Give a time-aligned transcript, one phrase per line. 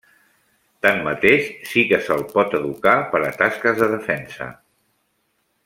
[0.85, 4.49] Tanmateix, sí que se'l pot educar per a tasques de defensa.